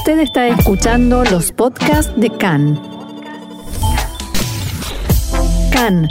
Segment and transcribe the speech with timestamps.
[0.00, 2.80] Usted está escuchando los podcasts de CAN.
[5.70, 6.08] CAN,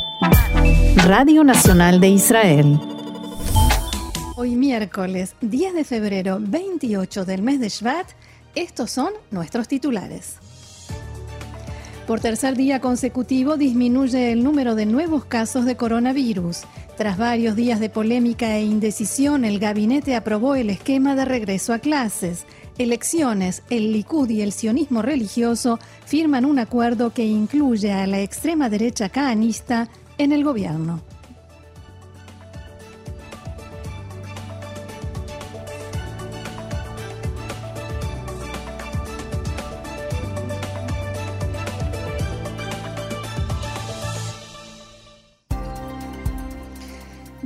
[1.07, 2.79] Radio Nacional de Israel.
[4.35, 8.05] Hoy miércoles 10 de febrero 28 del mes de Shvat,
[8.53, 10.35] estos son nuestros titulares.
[12.05, 16.61] Por tercer día consecutivo disminuye el número de nuevos casos de coronavirus.
[16.95, 21.79] Tras varios días de polémica e indecisión, el gabinete aprobó el esquema de regreso a
[21.79, 22.45] clases.
[22.79, 28.69] Elecciones, el Likud y el sionismo religioso firman un acuerdo que incluye a la extrema
[28.69, 31.01] derecha caanista en el gobierno.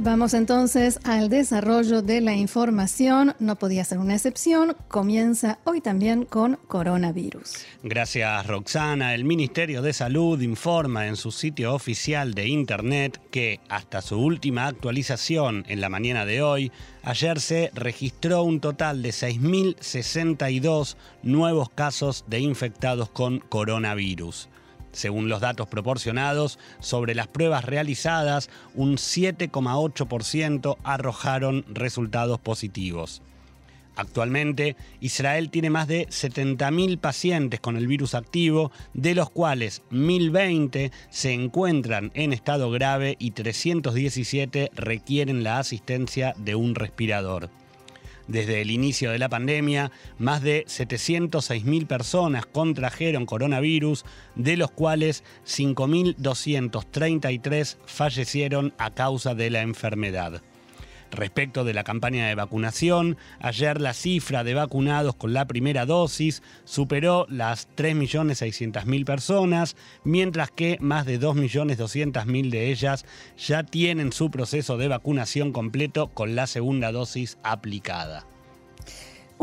[0.04, 3.36] Vamos entonces al desarrollo de la información.
[3.40, 4.76] No podía ser una excepción.
[4.90, 7.66] Comienza hoy también con coronavirus.
[7.84, 9.16] Gracias, Roxana.
[9.16, 14.68] El Ministerio de Salud informa en su sitio oficial de Internet que hasta su última
[14.68, 16.70] actualización en la mañana de hoy,
[17.04, 24.50] ayer se registró un total de 6.062 nuevos casos de infectados con coronavirus.
[24.94, 33.21] Según los datos proporcionados, sobre las pruebas realizadas, un 7,8% arrojaron resultados positivos.
[33.95, 40.91] Actualmente, Israel tiene más de 70.000 pacientes con el virus activo, de los cuales 1.020
[41.09, 47.49] se encuentran en estado grave y 317 requieren la asistencia de un respirador.
[48.28, 54.04] Desde el inicio de la pandemia, más de 706.000 personas contrajeron coronavirus,
[54.36, 60.42] de los cuales 5.233 fallecieron a causa de la enfermedad.
[61.14, 66.42] Respecto de la campaña de vacunación, ayer la cifra de vacunados con la primera dosis
[66.66, 73.05] superó las 3.600.000 personas, mientras que más de 2.200.000 de ellas
[73.38, 78.26] ya tienen su proceso de vacunación completo con la segunda dosis aplicada.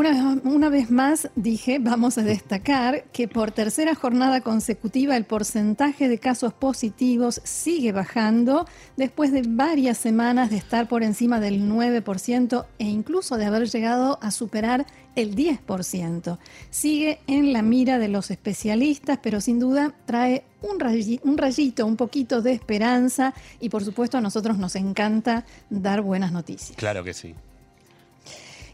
[0.00, 6.18] Una vez, más dije, vamos a destacar que por tercera jornada consecutiva el porcentaje de
[6.18, 8.64] casos positivos sigue bajando
[8.96, 14.18] después de varias semanas de estar por encima del 9% e incluso de haber llegado
[14.22, 16.38] a superar el 10%.
[16.70, 21.84] Sigue en la mira de los especialistas, pero sin duda trae un rayito, un rayito,
[21.84, 26.74] un poquito de esperanza y por supuesto a nosotros nos encanta dar buenas noticias.
[26.78, 27.34] Claro que sí.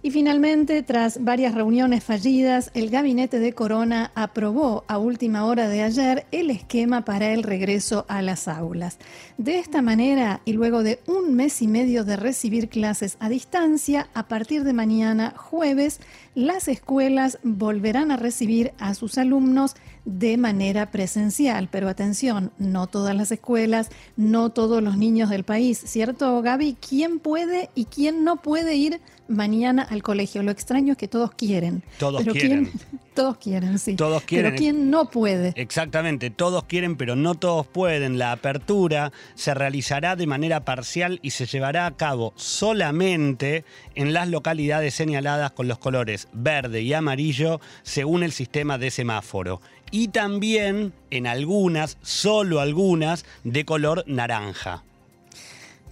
[0.06, 5.82] Y finalmente, tras varias reuniones fallidas, el gabinete de Corona aprobó a última hora de
[5.82, 8.98] ayer el esquema para el regreso a las aulas.
[9.36, 14.08] De esta manera, y luego de un mes y medio de recibir clases a distancia,
[14.14, 15.98] a partir de mañana jueves,
[16.36, 19.74] las escuelas volverán a recibir a sus alumnos
[20.04, 21.68] de manera presencial.
[21.68, 26.76] Pero atención, no todas las escuelas, no todos los niños del país, ¿cierto, Gaby?
[26.86, 30.42] ¿Quién puede y quién no puede ir mañana al colegio?
[30.42, 31.82] Lo extraño es que todos quieren.
[31.98, 32.70] Todos quieren.
[33.14, 33.96] todos quieren, sí.
[33.96, 34.52] Todos quieren.
[34.52, 35.52] Pero ¿quién no puede?
[35.56, 38.18] Exactamente, todos quieren, pero no todos pueden.
[38.18, 44.28] La apertura se realizará de manera parcial y se llevará a cabo solamente en las
[44.28, 49.60] localidades señaladas con los colores verde y amarillo según el sistema de semáforo
[49.90, 54.82] y también en algunas, solo algunas, de color naranja.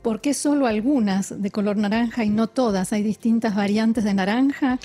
[0.04, 2.92] ¿Por qué solo algunas de color naranja y no todas?
[2.92, 4.78] ¿Hay distintas variantes de naranja?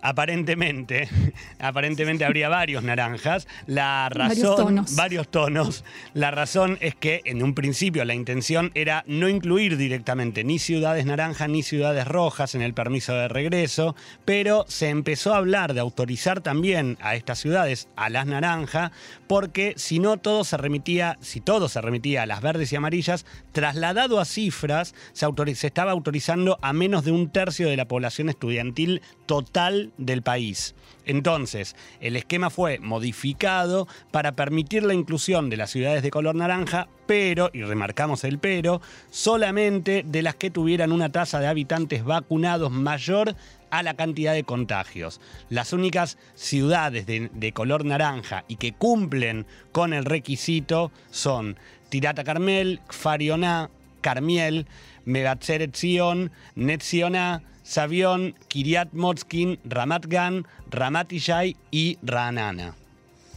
[0.00, 1.08] Aparentemente,
[1.58, 3.48] aparentemente habría varios naranjas.
[3.66, 4.96] La razón, varios tonos.
[4.96, 5.84] varios tonos.
[6.14, 11.06] La razón es que en un principio la intención era no incluir directamente ni ciudades
[11.06, 15.80] naranjas ni ciudades rojas en el permiso de regreso, pero se empezó a hablar de
[15.80, 18.92] autorizar también a estas ciudades a las naranjas,
[19.26, 23.26] porque si no todo se remitía, si todo se remitía a las verdes y amarillas,
[23.52, 28.28] trasladado a cifras, se, se estaba autorizando a menos de un tercio de la población
[28.28, 30.74] estudiantil total del país.
[31.04, 36.88] Entonces, el esquema fue modificado para permitir la inclusión de las ciudades de color naranja,
[37.06, 42.70] pero, y remarcamos el pero, solamente de las que tuvieran una tasa de habitantes vacunados
[42.70, 43.34] mayor
[43.70, 45.20] a la cantidad de contagios.
[45.48, 51.56] Las únicas ciudades de, color naranja y que cumplen con el requisito son
[51.88, 53.70] Tirata Carmel, Farioná,
[54.00, 54.66] Carmiel,
[55.04, 55.76] Megatzeret
[56.54, 62.74] Netziona, Savión, Kiryat Motskin, Ramat Gan, Ramat Ishai y Ranana.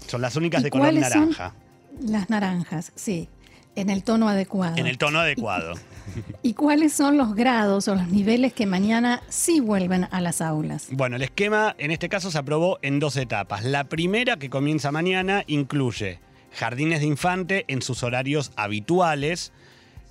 [0.07, 1.53] Son las únicas de color naranja.
[2.01, 3.27] Las naranjas, sí.
[3.75, 4.77] En el tono adecuado.
[4.77, 5.73] En el tono adecuado.
[6.43, 10.87] ¿Y cuáles son los grados o los niveles que mañana sí vuelven a las aulas?
[10.91, 13.65] Bueno, el esquema en este caso se aprobó en dos etapas.
[13.65, 16.21] La primera, que comienza mañana, incluye
[16.53, 19.51] jardines de infante en sus horarios habituales,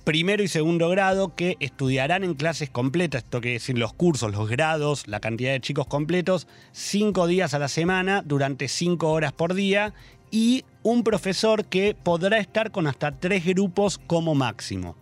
[0.03, 4.49] primero y segundo grado que estudiarán en clases completas, esto quiere decir los cursos, los
[4.49, 9.53] grados, la cantidad de chicos completos, cinco días a la semana durante cinco horas por
[9.53, 9.93] día
[10.31, 14.95] y un profesor que podrá estar con hasta tres grupos como máximo.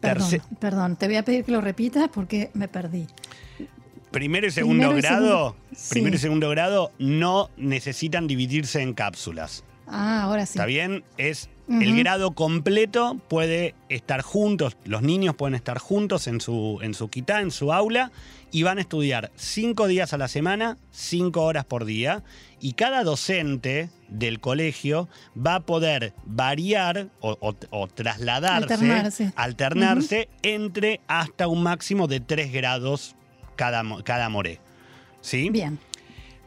[0.00, 3.06] Perdón, perdón, te voy a pedir que lo repitas porque me perdí.
[4.10, 5.56] Primero y segundo grado,
[5.90, 9.64] primero y segundo grado no necesitan dividirse en cápsulas.
[9.86, 10.58] Ah, ahora sí.
[10.58, 11.04] ¿Está bien?
[11.18, 11.48] Es
[11.80, 17.08] el grado completo puede estar juntos, los niños pueden estar juntos en su, en su
[17.08, 18.12] quitá, en su aula,
[18.50, 22.22] y van a estudiar cinco días a la semana, cinco horas por día,
[22.60, 27.54] y cada docente del colegio va a poder variar o,
[27.88, 33.16] trasladarse, alternarse, alternarse entre hasta un máximo de tres grados
[33.56, 34.60] cada, cada moré.
[35.22, 35.50] ¿Sí?
[35.50, 35.78] Bien.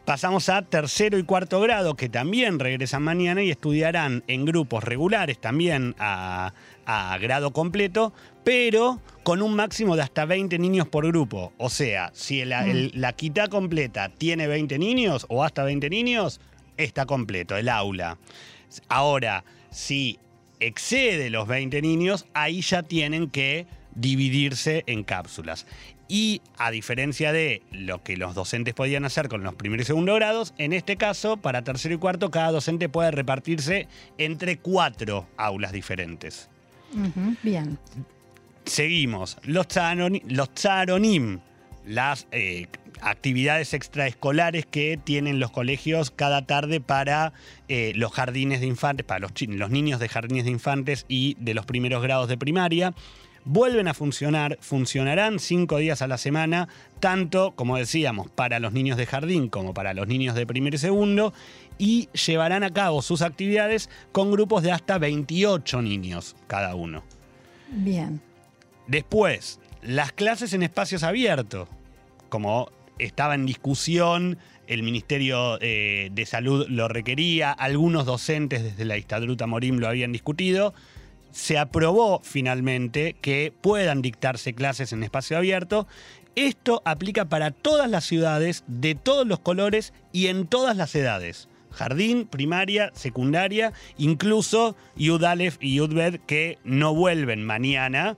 [0.06, 5.40] Pasamos a tercero y cuarto grado, que también regresan mañana y estudiarán en grupos regulares
[5.40, 6.52] también a,
[7.20, 8.12] grado completo,
[8.44, 11.52] pero con un máximo de hasta 20 niños por grupo.
[11.58, 12.90] O sea, si mm.
[12.94, 16.40] la quita completa tiene 20 niños o hasta 20 niños,
[16.76, 18.16] está completo el aula.
[18.88, 20.20] Ahora, si
[20.60, 23.66] excede los 20 niños, ahí ya tienen que
[23.96, 25.66] dividirse en cápsulas.
[26.08, 30.14] Y a diferencia de lo que los docentes podían hacer con los primeros y segundo
[30.14, 33.88] grados, en este caso, para tercero y cuarto, cada docente puede repartirse
[34.18, 36.48] entre cuatro aulas diferentes.
[37.42, 37.78] bien.
[38.64, 39.36] Seguimos.
[39.44, 41.40] Los, tsaronim,
[41.84, 42.66] las eh,
[43.00, 47.32] actividades extraescolares que tienen los colegios cada tarde para
[47.68, 51.54] eh, los jardines de infantes, para los, los niños de jardines de infantes y de
[51.54, 52.94] los primeros grados de primaria
[53.46, 56.68] vuelven a funcionar, funcionarán cinco días a la semana,
[57.00, 60.78] tanto, como decíamos, para los niños de jardín como para los niños de primer y
[60.78, 61.32] segundo,
[61.78, 67.04] y llevarán a cabo sus actividades con grupos de hasta 28 niños cada uno.
[67.70, 68.20] Bien.
[68.88, 71.68] Después, las clases en espacios abiertos,
[72.28, 78.96] como estaba en discusión, el Ministerio eh, de Salud lo requería, algunos docentes desde la
[78.96, 80.74] Istadruta Morim lo habían discutido,
[81.36, 85.86] se aprobó finalmente que puedan dictarse clases en espacio abierto.
[86.34, 91.50] Esto aplica para todas las ciudades, de todos los colores y en todas las edades.
[91.70, 98.16] Jardín, primaria, secundaria, incluso Yudalef y Yudbed que no vuelven mañana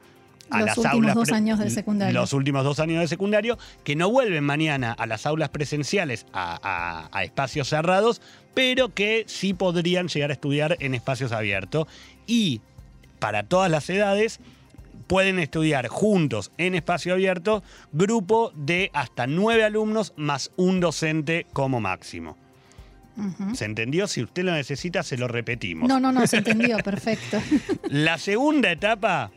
[0.51, 2.21] a los últimos dos años de secundario.
[2.21, 7.09] Los últimos dos años de secundario, que no vuelven mañana a las aulas presenciales, a,
[7.13, 8.23] a, espacios cerrados,
[8.55, 11.89] pero que sí podrían llegar a estudiar en espacios abiertos.
[12.29, 12.61] Y
[13.19, 14.41] para todas las edades,
[15.07, 17.63] pueden estudiar juntos en espacio abierto,
[17.93, 22.37] grupo de hasta nueve alumnos más un docente como máximo.
[23.53, 24.07] ¿Se entendió?
[24.07, 25.89] Si usted lo necesita, se lo repetimos.
[25.89, 27.43] No, no, no, se entendió, perfecto.
[27.89, 29.33] La segunda etapa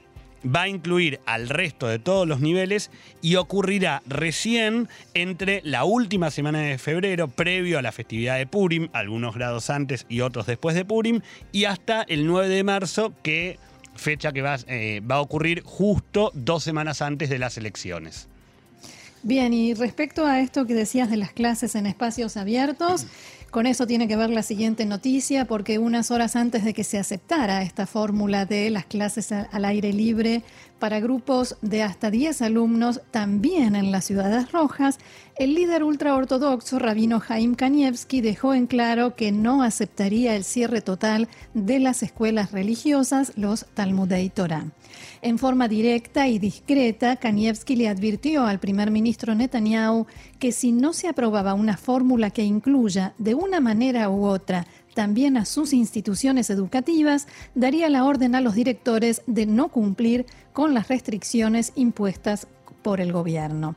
[0.45, 2.92] va a incluir al resto de todos los niveles
[3.22, 8.89] y ocurrirá recién entre la última semana de febrero, previo a la festividad de Purim,
[8.94, 13.57] algunos grados antes y otros después de Purim, y hasta el 9 de marzo, que
[14.01, 18.27] fecha que va, eh, va a ocurrir justo dos semanas antes de las elecciones.
[19.24, 23.06] Bien, y respecto a esto que decías de las clases en espacios abiertos,
[23.51, 26.97] con eso tiene que ver la siguiente noticia, porque unas horas antes de que se
[26.97, 30.42] aceptara esta fórmula de las clases al aire libre
[30.81, 34.97] para grupos de hasta 10 alumnos, también en las ciudades rojas,
[35.38, 41.30] el líder ultraortodoxo rabino Jaim Kanievski dejó en claro que no aceptaría el cierre total
[41.54, 44.66] de las escuelas religiosas, los Talmudei Torah.
[45.21, 50.07] En forma directa y discreta, Kanievski le advirtió al primer ministro Netanyahu
[50.40, 55.38] que si no se aprobaba una fórmula que incluya de una manera u otra también
[55.38, 60.88] a sus instituciones educativas, daría la orden a los directores de no cumplir con las
[60.88, 62.48] restricciones impuestas
[62.81, 63.76] por el gobierno.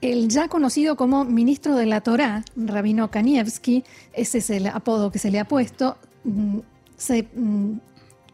[0.00, 5.18] El ya conocido como ministro de la Torá, Rabino Kanievski, ese es el apodo que
[5.18, 6.58] se le ha puesto, mm,
[6.96, 7.78] se mm,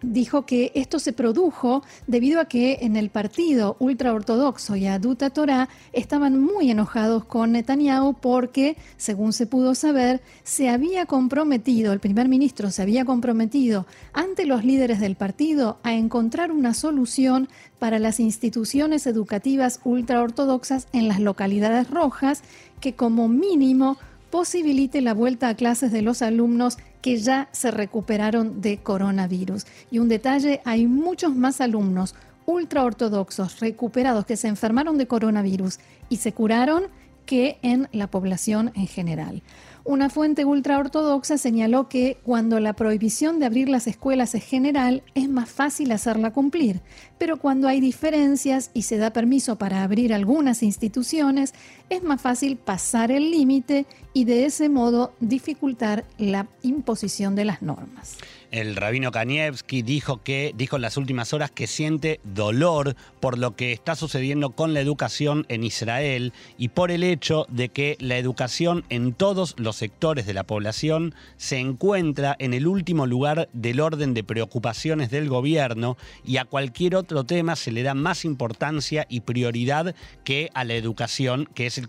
[0.03, 5.69] dijo que esto se produjo debido a que en el partido ultraortodoxo y Aduta Torah
[5.93, 12.29] estaban muy enojados con Netanyahu porque, según se pudo saber, se había comprometido, el primer
[12.29, 18.21] ministro se había comprometido ante los líderes del partido a encontrar una solución para las
[18.21, 22.43] instituciones educativas ultraortodoxas en las localidades rojas
[22.81, 23.97] que como mínimo
[24.33, 29.67] posibilite la vuelta a clases de los alumnos que ya se recuperaron de coronavirus.
[29.91, 32.15] Y un detalle, hay muchos más alumnos
[32.47, 36.85] ultraortodoxos recuperados que se enfermaron de coronavirus y se curaron
[37.27, 39.43] que en la población en general.
[39.85, 45.29] Una fuente ultraortodoxa señaló que cuando la prohibición de abrir las escuelas es general, es
[45.29, 46.81] más fácil hacerla cumplir,
[47.19, 51.53] pero cuando hay diferencias y se da permiso para abrir algunas instituciones,
[51.91, 57.61] es más fácil pasar el límite y de ese modo dificultar la imposición de las
[57.61, 58.19] normas.
[58.53, 63.57] El rabino Kanievski dijo que dijo en las últimas horas que siente dolor por lo
[63.57, 68.19] que está sucediendo con la educación en Israel y por el hecho de que la
[68.19, 73.81] educación en todos los sectores de la población se encuentra en el último lugar del
[73.81, 79.07] orden de preocupaciones del gobierno y a cualquier otro tema se le da más importancia
[79.09, 81.89] y prioridad que a la educación, que es el,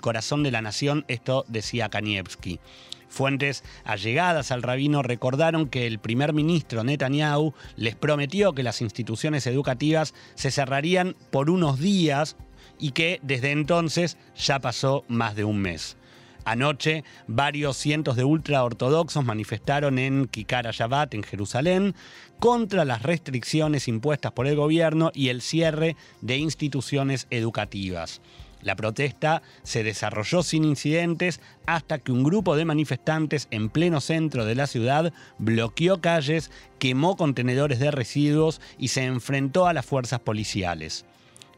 [0.00, 2.60] corazón de la nación, esto decía Kanievski.
[3.08, 9.46] Fuentes allegadas al rabino recordaron que el primer ministro Netanyahu les prometió que las instituciones
[9.46, 12.36] educativas se cerrarían por unos días
[12.78, 15.96] y que desde entonces ya pasó más de un mes.
[16.44, 21.94] Anoche, varios cientos de ultraortodoxos manifestaron en Kikara Shabbat, en Jerusalén,
[22.38, 28.20] contra las restricciones impuestas por el gobierno y el cierre de instituciones educativas.
[28.60, 34.46] La protesta se desarrolló sin incidentes hasta que un grupo de manifestantes en pleno centro
[34.46, 40.20] de la ciudad bloqueó calles, quemó contenedores de residuos y se enfrentó a las fuerzas
[40.20, 41.04] policiales.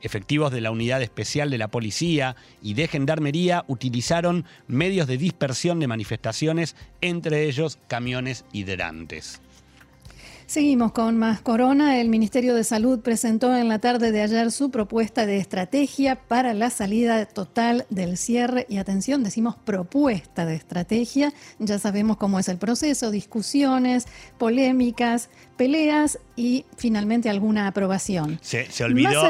[0.07, 5.81] Efectivos de la Unidad Especial de la Policía y de Gendarmería utilizaron medios de dispersión
[5.81, 9.43] de manifestaciones, entre ellos camiones hidrantes.
[10.47, 12.01] Seguimos con más corona.
[12.01, 16.55] El Ministerio de Salud presentó en la tarde de ayer su propuesta de estrategia para
[16.55, 18.65] la salida total del cierre.
[18.69, 21.33] Y atención, decimos propuesta de estrategia.
[21.59, 24.07] Ya sabemos cómo es el proceso, discusiones,
[24.39, 28.39] polémicas, peleas y finalmente alguna aprobación.
[28.41, 29.29] Se, olvidó,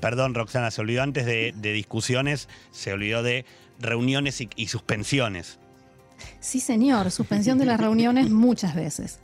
[0.00, 3.44] perdón Roxana, se olvidó antes de, discusiones, se olvidó de
[3.80, 5.58] reuniones y suspensiones.
[6.40, 9.18] Sí, señor, suspensión de las reuniones muchas veces.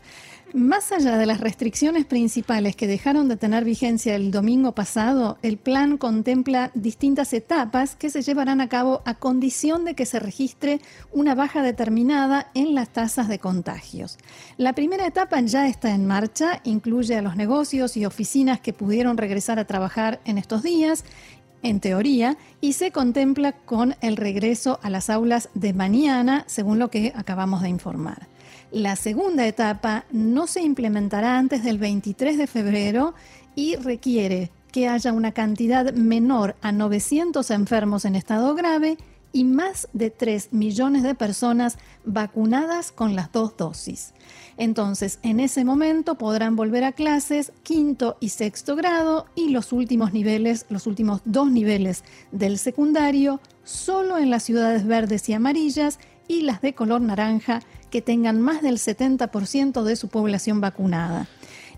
[0.53, 5.59] Más allá de las restricciones principales que dejaron de tener vigencia el domingo pasado, el
[5.59, 10.81] plan contempla distintas etapas que se llevarán a cabo a condición de que se registre
[11.13, 14.19] una baja determinada en las tasas de contagios.
[14.57, 19.19] La primera etapa ya está en marcha, incluye a los negocios y oficinas que pudieron
[19.19, 21.05] regresar a trabajar en estos días
[21.63, 26.91] en teoría, y se contempla con el regreso a las aulas de mañana, según lo
[26.91, 28.30] que acabamos de informar.
[28.73, 33.15] La segunda etapa no se implementará antes del 23 de febrero
[33.57, 38.97] y requiere que haya una cantidad menor a 900 enfermos en estado grave
[39.33, 44.13] y más de 3 millones de personas vacunadas con las dos dosis.
[44.57, 50.13] Entonces, en ese momento podrán volver a clases quinto y sexto grado y los últimos
[50.13, 55.99] niveles, los últimos dos niveles del secundario, solo en las ciudades verdes y amarillas
[56.29, 57.61] y las de color naranja
[57.91, 61.29] que tengan más del 70% de su población vacunada.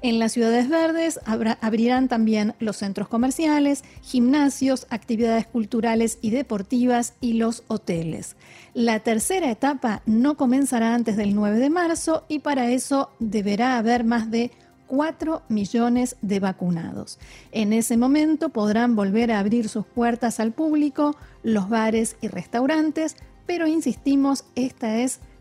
[0.03, 1.21] En las ciudades verdes
[1.61, 8.35] abrirán también los centros comerciales, gimnasios, actividades culturales y deportivas y los hoteles.
[8.75, 14.03] La tercera etapa no comenzará antes del 9 de marzo y para eso deberá haber
[14.03, 14.51] más de
[14.89, 17.21] 4 millones de vacunados.
[17.53, 23.17] En ese momento podrán volver a abrir sus puertas al público, los bares y restaurantes,
[23.47, 25.32] pero insistimos, esta es la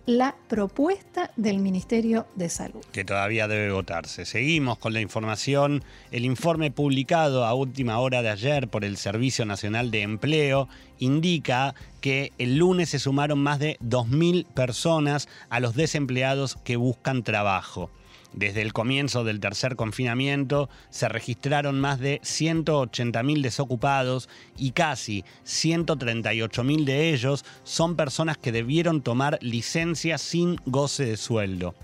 [0.48, 2.81] propuesta del Ministerio de Salud.
[2.91, 4.25] Que todavía debe votarse.
[4.25, 5.84] Seguimos con la información.
[6.12, 10.67] El informe publicado a última hora de ayer por el Servicio Nacional de Empleo
[11.00, 17.24] indica que el lunes se sumaron más de 2.000 personas a los desempleados que buscan
[17.24, 17.89] trabajo.
[18.34, 26.86] Desde el comienzo del tercer confinamiento se registraron más de 180.000 desocupados y casi 138.000
[26.86, 31.76] de ellos son personas que debieron tomar licencia sin goce de sueldo.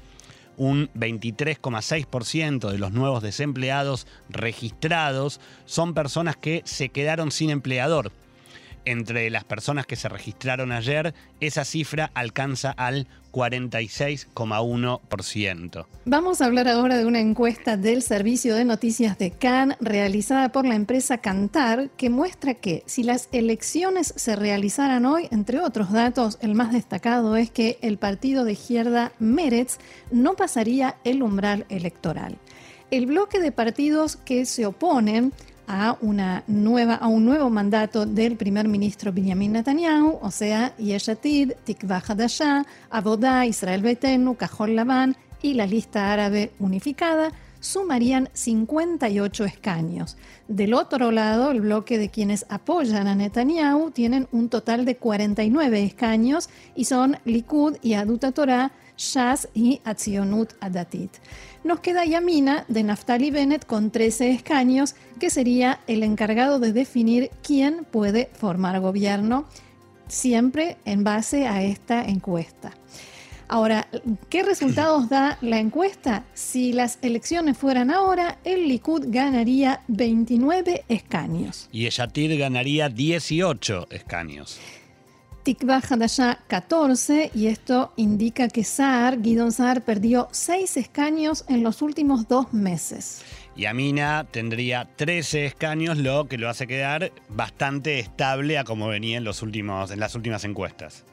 [0.55, 8.11] Un 23,6% de los nuevos desempleados registrados son personas que se quedaron sin empleador
[8.87, 15.85] entre las personas que se registraron ayer, esa cifra alcanza al 46,1%.
[16.05, 20.65] Vamos a hablar ahora de una encuesta del Servicio de Noticias de Cannes realizada por
[20.65, 26.37] la empresa Cantar que muestra que si las elecciones se realizaran hoy, entre otros datos,
[26.41, 29.79] el más destacado es que el partido de izquierda Meretz
[30.11, 32.37] no pasaría el umbral electoral.
[32.89, 35.33] El bloque de partidos que se oponen
[35.67, 41.53] a, una nueva, a un nuevo mandato del primer ministro Benjamin Netanyahu, o sea, Yeshatid,
[41.65, 50.17] Tikva Hadashah, Abodá, Israel Beitenu, Cajol Labán y la lista árabe unificada, sumarían 58 escaños.
[50.47, 55.83] Del otro lado, el bloque de quienes apoyan a Netanyahu tienen un total de 49
[55.83, 58.71] escaños y son Likud y Aduta Torah,
[59.53, 61.11] Y Atzionut Adatit.
[61.63, 67.29] Nos queda Yamina de Naftali Bennett con 13 escaños, que sería el encargado de definir
[67.43, 69.45] quién puede formar gobierno,
[70.07, 72.71] siempre en base a esta encuesta.
[73.49, 73.87] Ahora,
[74.29, 76.25] ¿qué resultados da la encuesta?
[76.33, 81.69] Si las elecciones fueran ahora, el Likud ganaría 29 escaños.
[81.71, 84.59] Y Yatid ganaría 18 escaños.
[85.47, 91.81] Tikva Hadashah 14 y esto indica que Saar, Guidon Saar, perdió 6 escaños en los
[91.81, 93.21] últimos dos meses.
[93.55, 99.17] Y Amina tendría 13 escaños, lo que lo hace quedar bastante estable a como venía
[99.17, 101.05] en, los últimos, en las últimas encuestas.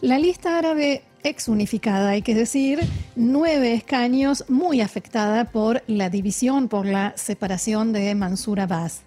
[0.00, 2.80] La lista árabe ex unificada, hay que decir,
[3.14, 9.02] nueve escaños muy afectada por la división, por la separación de Mansur Abbas.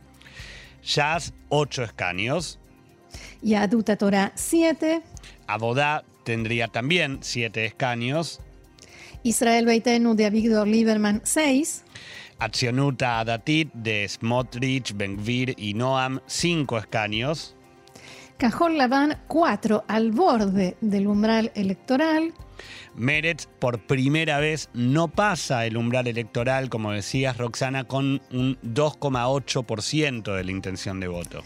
[0.81, 2.57] Shas, ocho escaños.
[3.45, 5.03] Yaduta Torah, siete.
[5.45, 8.41] Abodá tendría también siete escaños.
[9.21, 11.83] Israel Beitenu de Avigdor Lieberman, seis.
[12.39, 17.55] Accionuta Adatit de Smotrich, Benvir y Noam, cinco escaños.
[18.37, 22.33] Cajón Labán 4 al borde del umbral electoral.
[22.95, 30.35] Meretz por primera vez no pasa el umbral electoral, como decías Roxana, con un 2,8%
[30.35, 31.43] de la intención de voto.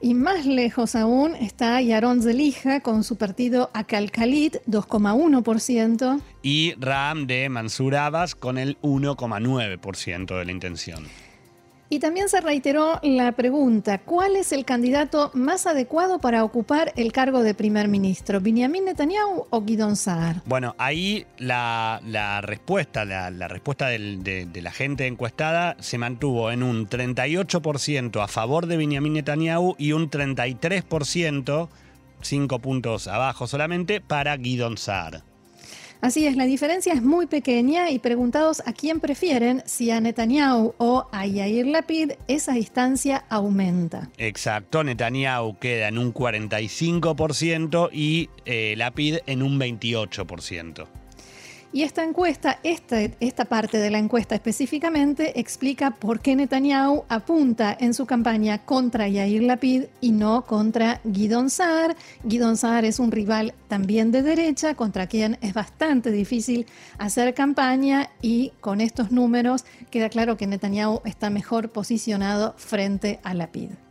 [0.00, 6.20] Y más lejos aún está Yaron Zelija con su partido Acalcalit, 2,1%.
[6.42, 11.06] Y Ram de Mansur Abbas con el 1,9% de la intención.
[11.88, 17.12] Y también se reiteró la pregunta, ¿cuál es el candidato más adecuado para ocupar el
[17.12, 18.40] cargo de primer ministro?
[18.40, 20.42] ¿Benjamin Netanyahu o Guidon Saar?
[20.46, 22.00] Bueno, ahí la,
[22.42, 28.76] respuesta, la, respuesta de, la gente encuestada se mantuvo en un 38% a favor de
[28.76, 31.68] Benjamin Netanyahu y un 33%,
[32.20, 35.22] cinco puntos abajo solamente, para Guidon Saar.
[36.00, 40.74] Así es, la diferencia es muy pequeña y preguntados a quién prefieren, si a Netanyahu
[40.78, 44.08] o a Yair Lapid, esa distancia aumenta.
[44.18, 50.86] Exacto, Netanyahu queda en un 45% y eh, Lapid en un 28%.
[51.72, 57.76] Y esta encuesta, esta, esta parte de la encuesta específicamente, explica por qué Netanyahu apunta
[57.78, 61.96] en su campaña contra Yair Lapid y no contra Guidon Saar.
[62.24, 66.66] Guidon Saar es un rival también de derecha, contra quien es bastante difícil
[66.98, 73.34] hacer campaña y con estos números queda claro que Netanyahu está mejor posicionado frente a
[73.34, 73.85] Lapid.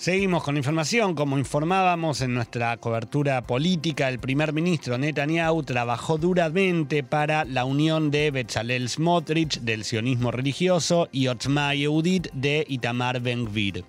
[0.00, 1.14] Seguimos con información.
[1.14, 8.10] Como informábamos en nuestra cobertura política, el primer ministro Netanyahu trabajó duramente para la unión
[8.10, 13.84] de Bezalel Smotrich del sionismo religioso y Otzma Yehudit de Itamar Ben-Gvir.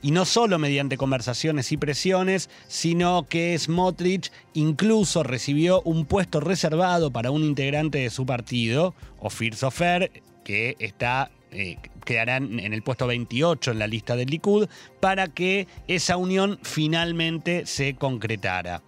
[0.00, 7.10] Y no solo mediante conversaciones y presiones, sino que Smotrich incluso recibió un puesto reservado
[7.10, 13.06] para un integrante de su partido, Ofir Sofer, que está eh, quedarán en el puesto
[13.06, 14.68] 28 en la lista del Likud,
[15.00, 18.82] para que esa unión finalmente se concretara.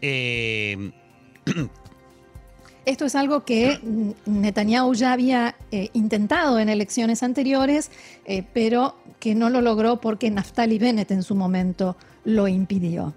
[0.00, 0.92] Eh,
[2.84, 3.80] Esto es algo que
[4.26, 7.90] Netanyahu ya había eh, intentado en elecciones anteriores,
[8.52, 13.12] pero que no lo logró porque Naftali Bennett en su momento lo impidió.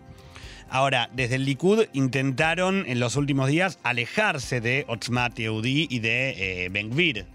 [0.72, 6.68] Ahora, desde el Likud intentaron en los últimos días alejarse de Otzmat Yehudi y de
[6.72, 7.28] Ben Gvir,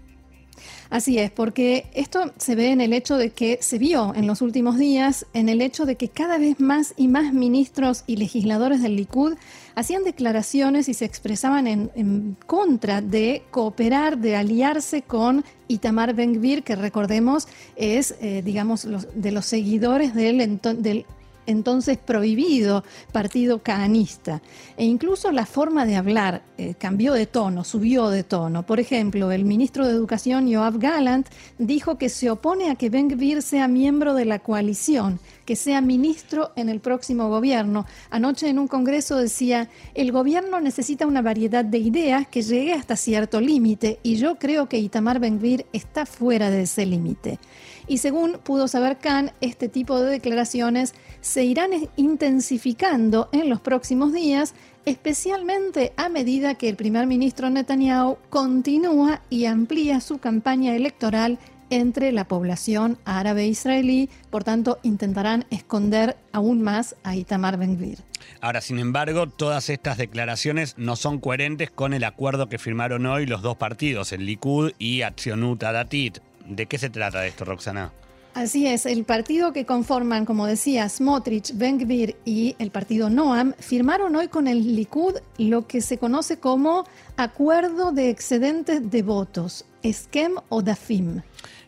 [0.95, 4.41] Así es, porque esto se ve en el hecho de que se vio en los
[4.41, 8.81] últimos días, en el hecho de que cada vez más y más ministros y legisladores
[8.81, 9.33] del Likud
[9.75, 16.77] hacían declaraciones y se expresaban en, contra de cooperar, de aliarse con Itamar Ben-Gvir, que
[16.77, 21.05] recordemos es, eh, digamos, de los seguidores del, del
[21.45, 24.41] entonces prohibido partido caanista.
[24.77, 28.65] E incluso la forma de hablar eh, cambió de tono, subió de tono.
[28.65, 31.27] Por ejemplo, el ministro de Educación, Yoav Gallant,
[31.57, 35.81] dijo que se opone a que Ben Gvir sea miembro de la coalición, que sea
[35.81, 37.85] ministro en el próximo gobierno.
[38.09, 42.95] Anoche en un congreso decía, el gobierno necesita una variedad de ideas que llegue hasta
[42.95, 47.39] cierto límite y yo creo que Itamar Ben Gvir está fuera de ese límite.
[47.87, 54.11] Y según pudo saber Khan, este tipo de declaraciones se irán intensificando en los próximos
[54.11, 61.39] días, especialmente a medida que el primer ministro Netanyahu continúa y amplía su campaña electoral
[61.69, 67.99] entre la población árabe israelí, por tanto intentarán esconder aún más a Itamar Ben-Gvir.
[68.41, 73.25] Ahora, sin embargo, todas estas declaraciones no son coherentes con el acuerdo que firmaron hoy
[73.25, 76.19] los dos partidos, el Likud y Accionut Adatit.
[76.47, 77.91] ¿De qué se trata esto, Roxana?
[78.35, 84.13] Así es, el partido que conforman, como decía, Smotrich, Ben-Gvir y el partido Noam firmaron
[84.17, 86.83] hoy con el Likud lo que se conoce como
[87.15, 91.21] Acuerdo de Excedentes de Votos, Esquem o DAFIM.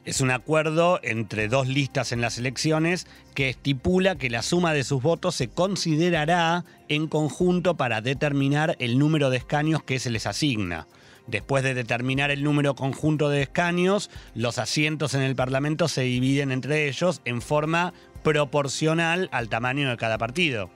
[0.04, 4.84] Es un acuerdo entre dos listas en las elecciones que estipula que la suma de
[4.84, 10.26] sus votos se considerará en conjunto para determinar el número de escaños que se les
[10.26, 10.86] asigna.
[11.28, 16.52] Después de determinar el número conjunto de escaños, los asientos en el Parlamento se dividen
[16.52, 20.70] entre ellos en forma proporcional al tamaño de cada partido.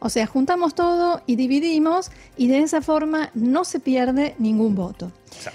[0.00, 5.12] O sea, juntamos todo y dividimos y de esa forma no se pierde ningún voto.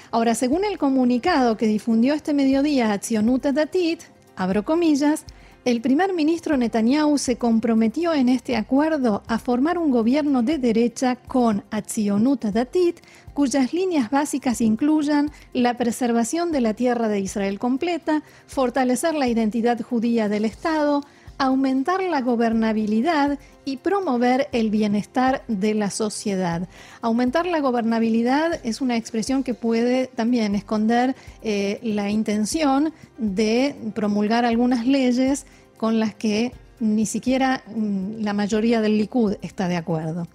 [0.09, 4.01] Ahora, según el comunicado que difundió este mediodía Accionuta Datit,
[4.35, 5.25] abro comillas,
[5.69, 11.15] el primer ministro Netanyahu se comprometió en este acuerdo a formar un gobierno de derecha
[11.15, 13.01] con Atzionut Datit,
[13.35, 19.79] cuyas líneas básicas incluyan la preservación de la tierra de Israel completa, fortalecer la identidad
[19.79, 21.03] judía del Estado,
[21.39, 26.67] aumentar la gobernabilidad y promover el bienestar de la sociedad.
[27.01, 34.45] Aumentar la gobernabilidad es una expresión que puede también esconder eh, la intención de promulgar
[34.45, 35.45] algunas leyes
[35.77, 40.27] con las que ni siquiera mm, la mayoría del Likud está de acuerdo.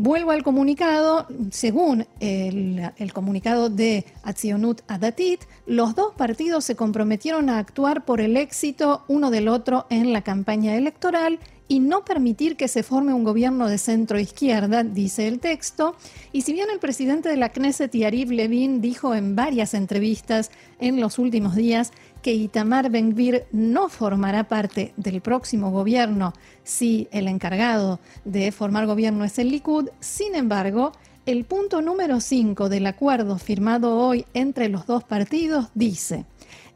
[0.00, 1.26] Vuelvo al comunicado.
[1.50, 8.36] Según el, comunicado de Accionut Adatit, los dos partidos se comprometieron a actuar por el
[8.36, 13.24] éxito uno del otro en la campaña electoral y no permitir que se forme un
[13.24, 15.96] gobierno de centro izquierda, dice el texto.
[16.30, 21.00] Y si bien el presidente de la Knesset, Yariv Levin, dijo en varias entrevistas en
[21.00, 21.90] los últimos días
[22.22, 26.32] que Itamar Ben-Gvir no formará parte del próximo gobierno
[26.64, 30.92] si el encargado de formar gobierno es el Likud, sin embargo,
[31.26, 36.24] el punto número 5 del acuerdo firmado hoy entre los dos partidos dice,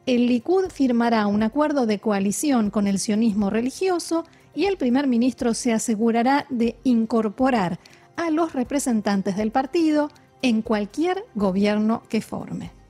[0.04, 4.24] el Likud firmará un acuerdo de coalición con el sionismo religioso
[4.54, 7.78] y el primer ministro se asegurará de incorporar
[8.16, 10.10] a los representantes del partido
[10.42, 12.81] en cualquier gobierno que forme.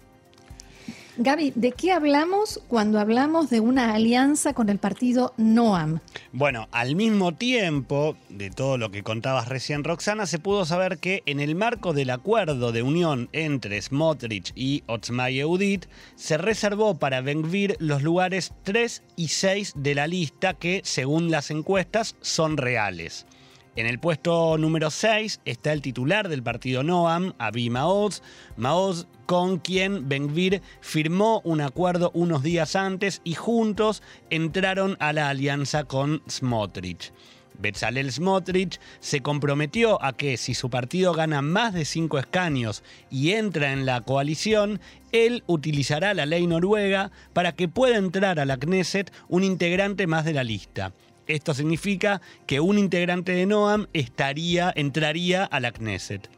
[1.23, 6.01] Gaby, ¿de qué hablamos cuando hablamos de una alianza con el partido NOAM?
[6.33, 11.23] Bueno, al mismo tiempo de todo lo que contabas recién, Roxana, se pudo saber que
[11.27, 17.21] en el marco del acuerdo de unión entre Smotrich y Otzma Yehudit, se reservó para
[17.21, 23.27] Benvir los lugares 3 y 6 de la lista que, según las encuestas, son reales.
[23.75, 28.23] En el puesto número 6 está el titular del partido Noam, Avi Maoz,
[28.59, 35.29] Maoz con quien Benvir firmó un acuerdo unos días antes y juntos entraron a la
[35.29, 37.13] alianza con Smotrich.
[37.59, 43.31] Bezalel Smotrich se comprometió a que si su partido gana más de cinco escaños y
[43.31, 44.81] entra en la coalición,
[45.13, 50.25] él utilizará la ley noruega para que pueda entrar a la Knesset un integrante más
[50.25, 50.93] de la lista.
[51.29, 56.29] Esto significa que un integrante de Noam estaría, entraría a la Knesset.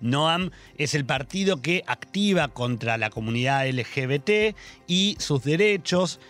[0.00, 4.56] Noam es el partido que activa contra la comunidad LGBT
[4.86, 6.20] y sus derechos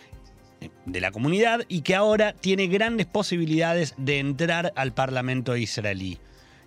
[0.85, 6.19] de la comunidad y que ahora tiene grandes posibilidades de entrar al Parlamento israelí.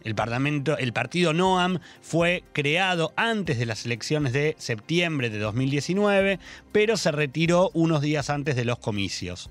[0.04, 6.40] El, parlamento, el partido Noam fue creado antes de las elecciones de septiembre de 2019,
[6.72, 9.50] pero se retiró unos días antes de los comicios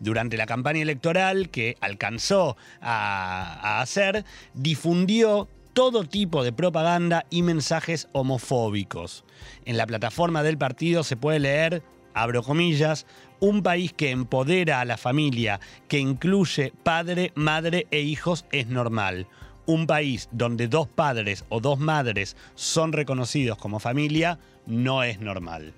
[0.00, 8.08] durante la campaña electoral que alcanzó a, hacer, difundió todo tipo de propaganda y mensajes
[8.12, 9.24] homofóbicos.
[9.64, 11.82] En la plataforma del partido se puede leer,
[12.14, 13.06] abro comillas,
[13.40, 19.26] un país que empodera a la familia, que incluye padre, madre e hijos es normal.
[19.66, 25.74] Un país donde dos padres o dos madres son reconocidos como familia no es normal.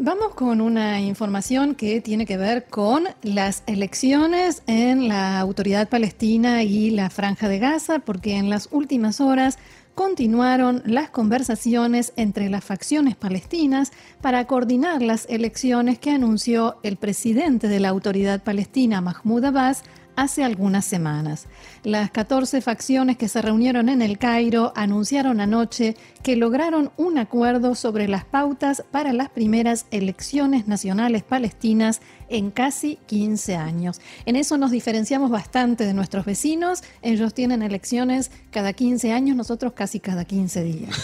[0.00, 6.62] Vamos con una información que tiene que ver con las elecciones en la Autoridad Palestina
[6.62, 9.58] y la Franja de Gaza, porque en las últimas horas
[9.96, 17.66] continuaron las conversaciones entre las facciones palestinas para coordinar las elecciones que anunció el presidente
[17.66, 19.82] de la Autoridad Palestina, Mahmoud Abbas,
[20.18, 21.46] hace algunas semanas.
[21.84, 27.76] Las 14 facciones que se reunieron en el Cairo anunciaron anoche que lograron un acuerdo
[27.76, 34.00] sobre las pautas para las primeras elecciones nacionales palestinas en casi 15 años.
[34.26, 36.82] En eso nos diferenciamos bastante de nuestros vecinos.
[37.00, 40.96] Ellos tienen elecciones cada 15 años, nosotros casi cada 15 días.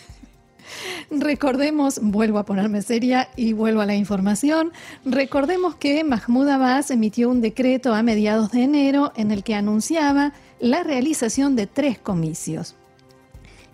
[1.11, 4.71] Recordemos, vuelvo a ponerme seria y vuelvo a la información,
[5.05, 10.33] recordemos que Mahmoud Abbas emitió un decreto a mediados de enero en el que anunciaba
[10.59, 12.75] la realización de tres comicios.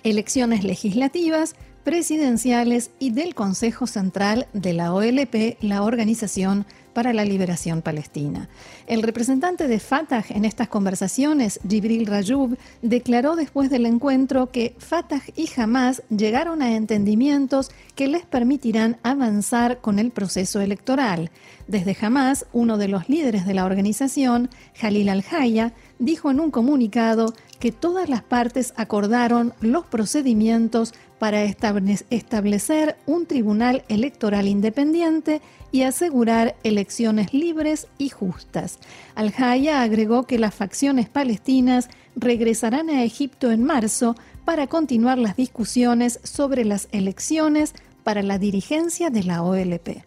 [0.03, 7.81] Elecciones legislativas, presidenciales y del Consejo Central de la OLP, la Organización para la Liberación
[7.81, 8.49] Palestina.
[8.87, 15.23] El representante de Fatah en estas conversaciones, Jibril Rayoub, declaró después del encuentro que Fatah
[15.35, 21.31] y Hamas llegaron a entendimientos que les permitirán avanzar con el proceso electoral.
[21.67, 27.33] Desde Hamas, uno de los líderes de la organización, Jalil al-Haya, dijo en un comunicado
[27.59, 36.57] que todas las partes acordaron los procedimientos para establecer un tribunal electoral independiente y asegurar
[36.65, 38.77] elecciones libres y justas.
[39.15, 46.19] Al-Haya agregó que las facciones palestinas regresarán a Egipto en marzo para continuar las discusiones
[46.23, 50.03] sobre las elecciones para la dirigencia de la OLP.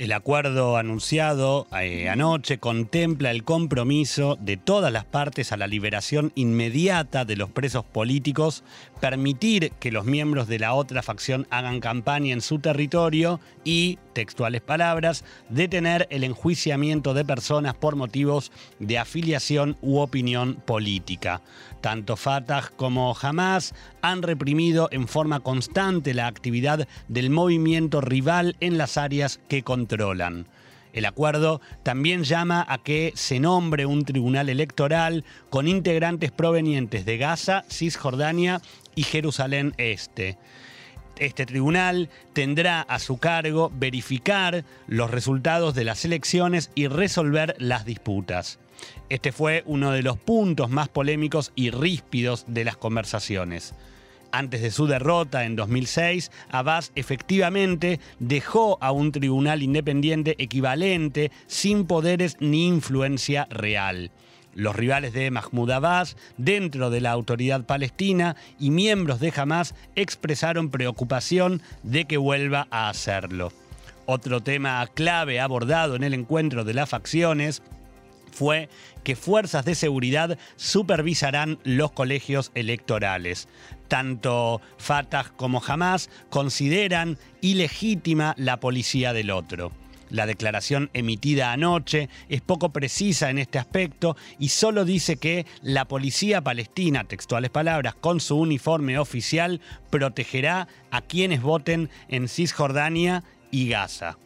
[0.00, 6.32] El acuerdo anunciado eh, anoche contempla el compromiso de todas las partes a la liberación
[6.36, 8.64] inmediata de los presos políticos,
[8.98, 14.62] permitir que los miembros de la otra facción hagan campaña en su territorio y, textuales
[14.62, 21.42] palabras, detener el enjuiciamiento de personas por motivos de afiliación u opinión política.
[21.80, 28.76] Tanto Fatah como Hamas han reprimido en forma constante la actividad del movimiento rival en
[28.76, 30.46] las áreas que controlan.
[30.92, 37.16] El acuerdo también llama a que se nombre un tribunal electoral con integrantes provenientes de
[37.16, 38.60] Gaza, Cisjordania
[38.94, 40.36] y Jerusalén Este.
[41.16, 47.84] Este tribunal tendrá a su cargo verificar los resultados de las elecciones y resolver las
[47.84, 48.58] disputas.
[49.10, 53.74] Este fue uno de los puntos más polémicos y ríspidos de las conversaciones.
[54.30, 61.88] Antes de su derrota en 2006, Abbas efectivamente dejó a un tribunal independiente equivalente, sin
[61.88, 64.12] poderes ni influencia real.
[64.54, 70.70] Los rivales de Mahmoud Abbas, dentro de la autoridad palestina y miembros de Hamas expresaron
[70.70, 73.52] preocupación de que vuelva a hacerlo.
[74.06, 77.60] Otro tema clave abordado en el encuentro de las facciones
[78.30, 78.68] fue
[79.04, 83.48] que fuerzas de seguridad supervisarán los colegios electorales.
[83.88, 89.72] Tanto Fatah como Hamas consideran ilegítima la policía del otro.
[90.10, 95.86] La declaración emitida anoche es poco precisa en este aspecto y solo dice que la
[95.86, 103.68] policía palestina, textuales palabras, con su uniforme oficial, protegerá a quienes voten en Cisjordania y
[103.68, 104.18] Gaza.